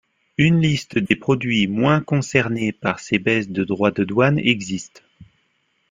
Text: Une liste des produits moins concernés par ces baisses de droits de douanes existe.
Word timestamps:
Une 0.39 0.59
liste 0.59 0.97
des 0.97 1.15
produits 1.15 1.67
moins 1.67 2.01
concernés 2.01 2.71
par 2.71 2.99
ces 2.99 3.19
baisses 3.19 3.49
de 3.49 3.63
droits 3.63 3.91
de 3.91 4.03
douanes 4.03 4.39
existe. 4.39 5.03